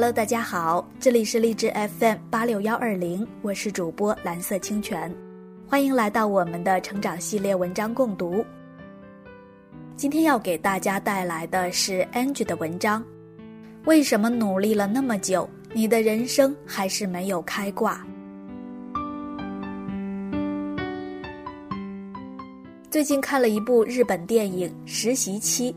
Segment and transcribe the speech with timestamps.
[0.00, 5.14] Hello，大家好，这里是荔枝 FM 八六幺二零，我是主播蓝色清泉，
[5.68, 8.42] 欢迎来到我们的成长系列文章共读。
[9.96, 13.04] 今天要给大家带来的是 Angie 的文章，
[13.84, 18.02] 为什么努力了那么久，你的人生还是没有开挂？
[22.90, 25.70] 最近看了一部日本电影《实习期》，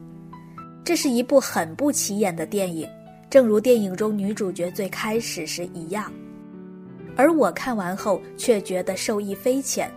[0.86, 2.88] 这是一部很不起眼的电影，
[3.34, 6.14] 正如电影中女主角最开始时一样。
[7.16, 9.92] 而我看完后却觉得受益匪浅。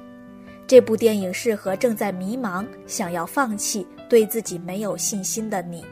[0.67, 5.85] 这部电影适合正在迷茫、想要放弃、对自己没有信心的你。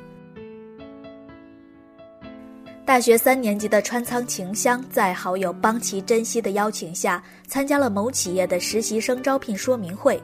[2.83, 10.19] 大学三年级的川仓晴香，在好友邦崎真希的邀请下，参加了某企业的实习生招聘说明会。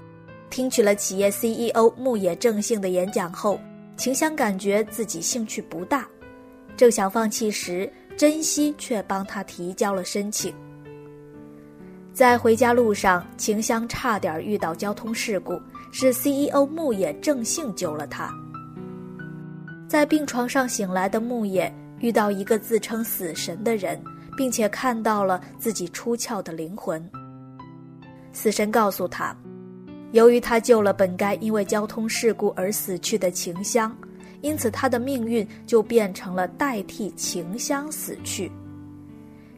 [0.48, 3.60] 听取了企业 CEO 牧野正幸的演讲后，
[3.98, 6.08] 晴香感觉自己兴趣不大，
[6.76, 10.54] 正想放弃时，珍惜却帮他提交了申请。
[12.12, 15.60] 在回家路上，晴香差点遇到交通事故，
[15.92, 18.32] 是 CEO 牧野正幸救了他。
[19.88, 24.02] 在病床上醒来的牧野遇到一个自称死神的人，
[24.36, 27.02] 并且看到了自己出窍的灵魂。
[28.32, 29.36] 死神告诉他。
[30.12, 33.96] 由于他救了本该因为交通事故而死去的晴香，
[34.42, 38.50] 因此他的命运就变成了代替晴香死去。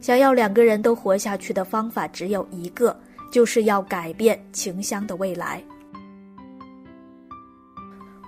[0.01, 2.97] 想要两个人都活下去的方法只有一个，
[3.31, 5.63] 就是要改变晴香的未来。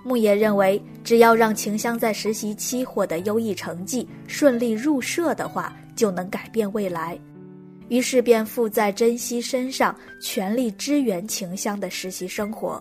[0.02, 7.18] 牧野认为，只要让晴香在实习期获得优异成绩，顺利入社的话，就能改变未来。
[7.88, 12.80] 于是便附在珍惜身上，全力支援晴香的实习生活，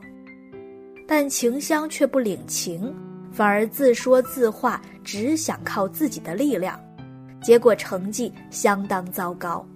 [1.07, 2.93] 但晴香却不领情，
[3.35, 6.79] 反而自说自话，只想靠自己的力量，
[7.43, 9.67] 结果成绩相当糟糕。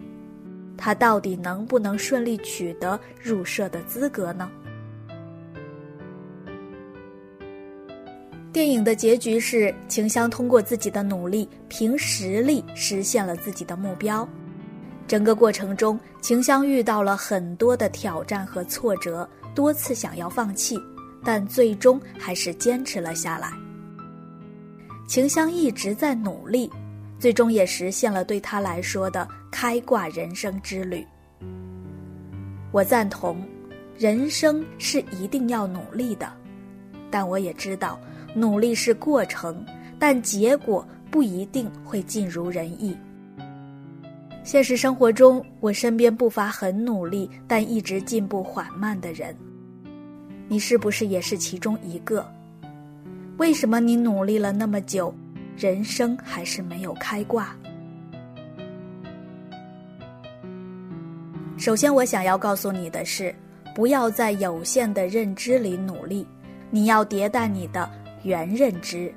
[0.77, 4.49] 他到底能不能顺利取得入社的资格呢？
[8.53, 14.25] 电影的结局是晴香通过自己的努力，凭实力实现了自己的目标。
[15.05, 20.79] 整个过程中，晴香遇到了很多的挑战和挫折，多次想要放弃，
[21.23, 23.51] 但最终还是坚持了下来。
[25.07, 26.69] 晴香一直在努力，
[27.17, 31.05] 最终也实现了对他来说的开挂人生之旅。
[32.71, 33.41] 我赞同，
[33.97, 36.31] 人生是一定要努力的，
[37.09, 37.99] 但我也知道，
[38.35, 39.65] 努力是过程，
[39.97, 42.95] 但结果不一定会尽如人意。
[44.43, 49.35] 现实生活中，我身边不乏很努力但一直进步缓慢的人。
[50.51, 52.25] 你是不是也是其中一个？
[53.37, 55.13] 为什么你努力了那么久，
[55.55, 57.55] 人生还是没有开挂？
[61.55, 63.33] 首先，我想要告诉你的是，
[63.75, 66.25] 不要在有限的认知里努力，
[66.71, 67.87] 你要迭代你的
[68.23, 69.13] 原认知。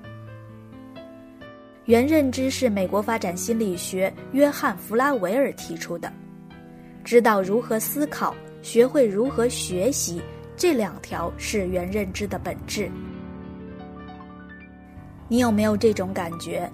[1.87, 6.12] 原认知是美国发展心理学约翰·弗拉维尔提出的，
[7.03, 10.20] 知道如何思考，学会如何学习，
[10.56, 12.90] 这两条是原认知的本质。
[15.28, 16.70] 你有没有这种感觉，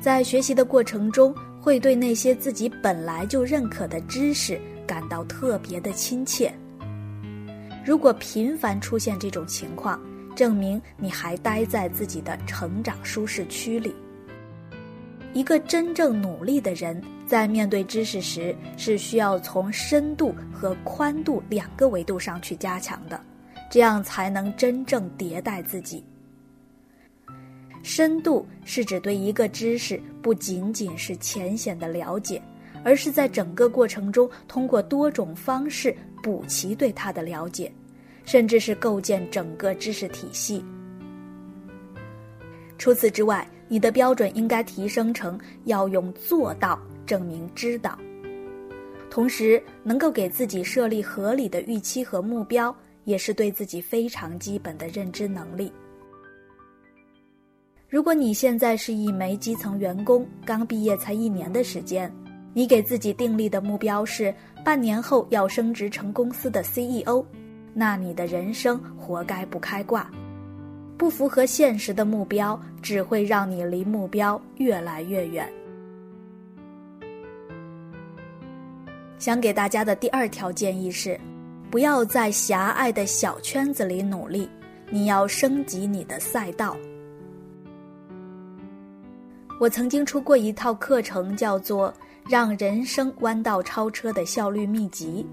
[0.00, 6.52] 在学习的过程中，会对那些自己本来就认可的知识感到特别的亲切？
[7.84, 10.00] 如果频繁出现这种情况，
[10.34, 13.94] 证明你还待在自己的成长舒适区里。
[15.34, 23.20] 一个真正努力的人，在面对知识时，是需要从深度和宽度两个维度上去加强的，
[23.70, 26.02] 这样才能真正迭代自己。
[27.82, 32.42] 深度是指对一个知识不仅仅是浅显的了解，
[32.82, 37.70] 而是在整个过程中通过多种方式补齐对它的了解，
[38.24, 40.64] 甚至是构建整个知识体系。
[42.76, 47.98] 除此之外，你的标准应该提升成要用做到证明知道，
[49.10, 52.74] 同时能够给自己设立合理的预期和目标，
[53.04, 55.72] 也是对自己非常基本的认知能力。
[57.88, 62.12] 如果你现在是一枚基层员工，刚毕业才一年的时间，
[62.52, 67.24] 你给自己定立的目标是半年后要升职成公司的 CEO，
[67.72, 70.10] 那你的人生活该不开挂。
[70.98, 75.48] 不符合现实的目标，只会让你离目标越来越远。
[79.16, 81.18] 想给大家的第二条建议是，
[81.70, 84.48] 不要在狭隘的小圈子里努力，
[84.90, 86.76] 你要升级你的赛道。
[89.60, 91.92] 我曾经出过一套课程，叫做
[92.30, 95.26] 《让人生弯道超车的效率秘籍》。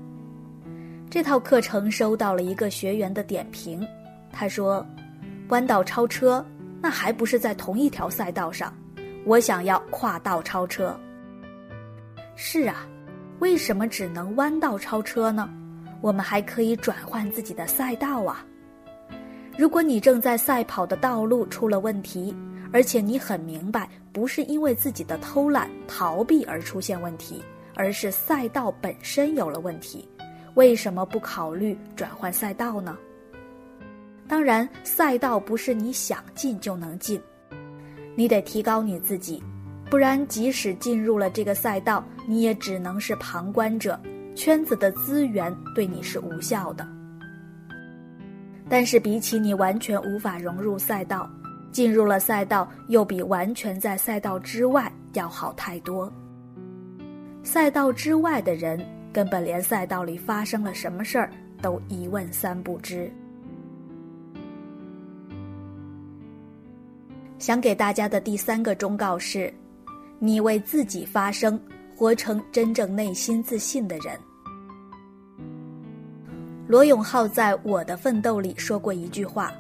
[1.12, 3.86] 这套课程收到了一个学员的点评，
[4.32, 4.84] 他说
[5.50, 6.44] ：“弯道超车，
[6.82, 8.74] 那还不是在同一条赛道上？
[9.26, 11.00] 我想要跨道超车。”
[12.36, 12.86] 是啊，
[13.40, 15.50] 为什么只能弯道超车呢？
[16.02, 18.46] 我们还可以转换自己的赛道啊！
[19.58, 22.36] 如果你正在赛跑的道路出了问题，
[22.74, 27.42] 而且你很明白，不是因为自己的偷懒逃避而出现问题，
[27.74, 30.08] 而是赛道本身有了问题，
[30.56, 32.98] 为什么不考虑转换赛道呢？
[34.28, 37.22] 当然，赛道不是你想进就能进，
[38.16, 39.42] 你得提高你自己，
[39.90, 44.00] 不然即使进入了这个赛道，你也只能是旁观者，
[44.36, 46.88] 圈子的资源对你是无效的。
[48.68, 51.30] 但是比起你完全无法融入赛道，
[51.72, 56.12] 进入了赛道，又比完全在赛道之外要好太多。
[57.44, 58.84] 赛道之外的人，
[59.14, 61.30] 根本连赛道里发生了什么事儿
[61.62, 63.08] 都一问三不知。
[67.38, 69.54] 想给大家的第三个忠告是：
[70.20, 71.60] 你为自己发声，
[71.96, 74.18] 活成真正内心自信的人。
[76.68, 79.54] 罗永浩在我的奋斗里说过一句话。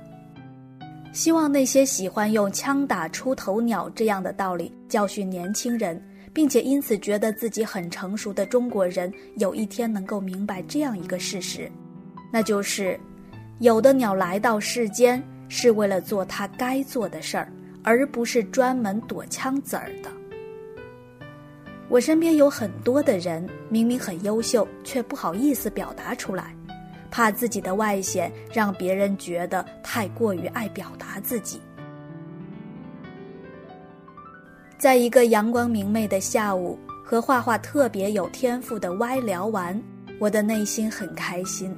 [1.12, 6.01] 希望那些喜欢用“枪打出头鸟”这样的道理教训年轻人，
[6.33, 11.72] 并且因此觉得自己很成熟的中国人，有一天能够明白这样一个事实，
[12.33, 13.00] 那就是，
[13.60, 17.50] 有的鸟来到世间是为了做它该做的事儿，
[17.85, 20.09] 而不是专门躲枪子儿的。
[21.87, 26.53] 我身边有很多的人，明明很优秀，却不好意思表达出来。
[27.11, 31.61] 怕自己的外显让别人觉得太过于爱表达自己。
[34.77, 39.81] 在一个阳光明媚的下午，和画画特别有天赋的 Y 聊完，
[40.19, 41.73] 我的内心很开心，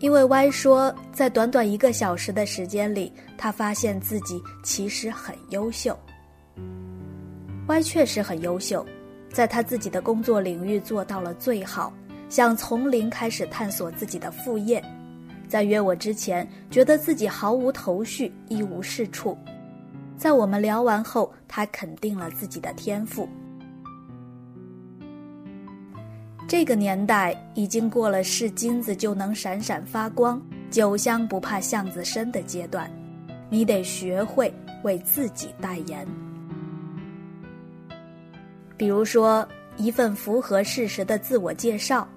[0.00, 5.98] 因为 Y 说，在短短一个小时的时间里，他发现自己其实很优秀。
[7.66, 8.86] Y 确实很优秀，
[9.32, 11.92] 在他自己的工作领域做到了最好。
[12.28, 14.84] 想从零开始探索自己的副业，
[15.48, 19.36] 在约我之前，觉得自己毫无头绪，一无是处。
[20.16, 23.28] 在我们聊完后，他肯定了自己的天赋。
[26.48, 30.40] 这个年代已经过了是金子就能闪闪发光、
[30.70, 32.90] 酒香不怕巷子深的阶段，
[33.50, 34.50] 你得学会
[34.82, 36.08] 为自己代言。
[38.78, 39.46] 比如说，
[39.76, 42.08] 一份符合事实的自我介绍。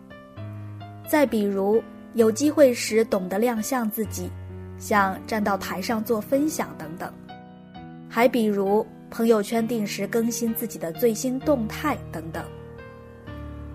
[1.06, 1.83] 再比如，
[2.13, 4.31] 有机会时懂得亮相自己，
[4.78, 7.10] 像站到台上做分享等等；
[8.07, 12.42] 还比如朋友圈定时更新自己的最新动态等等。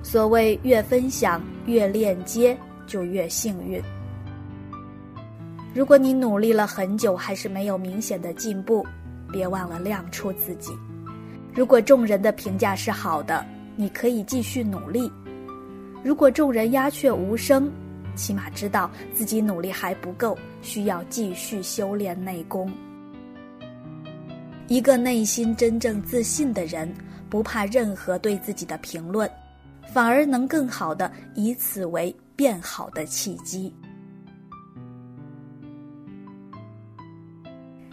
[0.07, 2.57] 所谓越分享越链接，
[2.87, 3.83] 就越幸运。
[5.75, 8.87] 如果你努力了很久还是没有明显的进步，
[9.33, 10.71] 别忘了亮出自己。
[11.53, 13.45] 如果众人的评价是好的，
[13.75, 15.11] 你可以继续努力。
[16.05, 17.69] 如果众人鸦雀无声，
[18.15, 22.73] 起码知道自己努力还不够，需要继续修炼内功。
[24.69, 26.95] 一个内心真正自信的人，
[27.29, 29.29] 不怕任何对自己的评论，
[29.97, 33.75] 反而能更好的以此为变好的契机。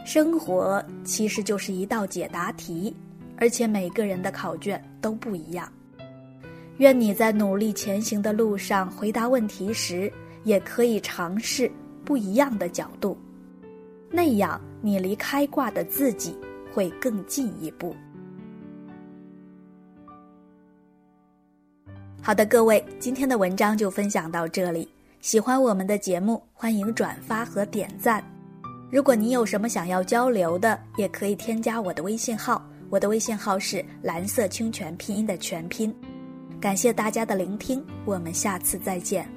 [0.04, 2.94] 生活其实就是一道解答题，
[3.38, 5.72] 而且每个人的考卷都不一样。
[6.76, 10.12] 愿你在努力前行的路上，回答问题时
[10.44, 11.72] 也可以尝试
[12.04, 13.18] 不一样的角度，
[14.12, 16.36] 那样你离开挂的自己
[16.74, 17.96] 会更进一步。
[22.26, 24.88] 好的，各位，今天的文章就分享到这里。
[25.20, 28.24] 喜欢我们的节目，欢迎转发和点赞。
[28.90, 35.94] 如果你有什么想要交流的，也可以添加我的微信号，我的微信号是蓝色清泉拼音的全拼。
[36.62, 39.30] 感谢大家的聆听，我们下次再见。